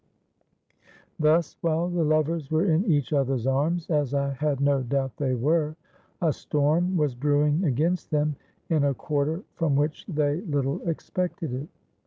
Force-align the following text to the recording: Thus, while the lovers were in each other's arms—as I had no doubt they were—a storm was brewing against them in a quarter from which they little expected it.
Thus, 1.19 1.57
while 1.61 1.87
the 1.87 2.03
lovers 2.03 2.49
were 2.49 2.65
in 2.65 2.85
each 2.85 3.13
other's 3.13 3.45
arms—as 3.45 4.15
I 4.15 4.31
had 4.31 4.59
no 4.59 4.81
doubt 4.81 5.17
they 5.17 5.35
were—a 5.35 6.33
storm 6.33 6.97
was 6.97 7.13
brewing 7.13 7.63
against 7.65 8.09
them 8.09 8.35
in 8.67 8.83
a 8.83 8.95
quarter 8.95 9.43
from 9.53 9.75
which 9.75 10.07
they 10.07 10.41
little 10.41 10.81
expected 10.89 11.53
it. 11.53 11.67